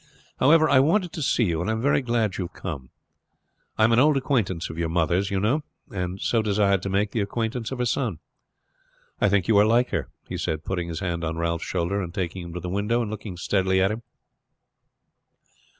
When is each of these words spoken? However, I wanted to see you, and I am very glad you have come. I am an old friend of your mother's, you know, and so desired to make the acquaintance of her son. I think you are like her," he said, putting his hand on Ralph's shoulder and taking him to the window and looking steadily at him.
However, 0.39 0.67
I 0.67 0.79
wanted 0.79 1.13
to 1.13 1.21
see 1.21 1.43
you, 1.43 1.61
and 1.61 1.69
I 1.69 1.73
am 1.73 1.81
very 1.83 2.01
glad 2.01 2.35
you 2.37 2.45
have 2.47 2.59
come. 2.59 2.89
I 3.77 3.83
am 3.83 3.91
an 3.91 3.99
old 3.99 4.19
friend 4.23 4.49
of 4.49 4.77
your 4.79 4.89
mother's, 4.89 5.29
you 5.29 5.39
know, 5.39 5.61
and 5.91 6.19
so 6.19 6.41
desired 6.41 6.81
to 6.81 6.89
make 6.89 7.11
the 7.11 7.21
acquaintance 7.21 7.71
of 7.71 7.77
her 7.77 7.85
son. 7.85 8.17
I 9.19 9.29
think 9.29 9.47
you 9.47 9.59
are 9.59 9.63
like 9.67 9.91
her," 9.91 10.09
he 10.27 10.37
said, 10.39 10.65
putting 10.65 10.87
his 10.87 11.01
hand 11.01 11.23
on 11.23 11.37
Ralph's 11.37 11.65
shoulder 11.65 12.01
and 12.01 12.11
taking 12.11 12.41
him 12.41 12.53
to 12.55 12.59
the 12.59 12.67
window 12.67 13.03
and 13.03 13.11
looking 13.11 13.37
steadily 13.37 13.79
at 13.79 13.91
him. 13.91 14.01